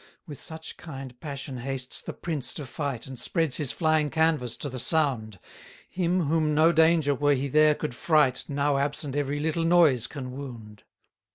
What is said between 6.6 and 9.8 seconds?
danger, were he there, could fright, Now absent every little